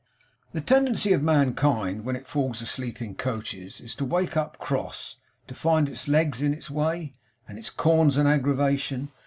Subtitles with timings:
[0.53, 5.17] The tendency of mankind when it falls asleep in coaches, is to wake up cross;
[5.45, 7.13] to find its legs in its way;
[7.47, 9.11] and its corns an aggravation.